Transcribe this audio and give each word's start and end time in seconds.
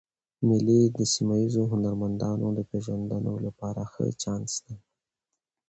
مېلې 0.47 0.79
د 0.97 0.99
سیمه 1.13 1.35
ییزو 1.41 1.63
هنرمندانو 1.71 2.47
د 2.57 2.59
پېژندلو 2.69 3.33
له 3.45 3.51
پاره 3.59 3.85
ښه 3.91 4.05
چانس 4.21 4.51
دئ. 4.65 4.75